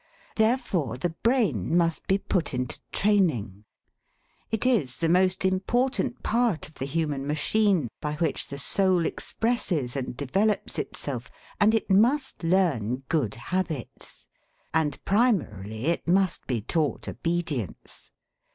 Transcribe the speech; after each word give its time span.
Therefore 0.35 0.97
the 0.97 1.11
brain 1.11 1.77
must 1.77 2.07
be 2.07 2.17
put 2.17 2.55
into 2.55 2.79
training. 2.91 3.65
It 4.49 4.65
is 4.65 4.97
the 4.97 5.07
most 5.07 5.45
important 5.45 6.23
part 6.23 6.67
of 6.67 6.73
the 6.79 6.87
human 6.87 7.27
machine 7.27 7.87
by 8.01 8.13
which 8.15 8.47
the 8.47 8.57
soul 8.57 9.05
expresses 9.05 9.95
and 9.95 10.17
develops 10.17 10.79
itself, 10.79 11.29
and 11.59 11.75
it 11.75 11.91
must 11.91 12.43
learn 12.43 13.03
good 13.09 13.35
habits. 13.35 14.25
And 14.73 14.97
primarily 15.05 15.85
it 15.85 16.07
must 16.07 16.47
be 16.47 16.61
taught 16.63 17.07
obedience. 17.07 18.09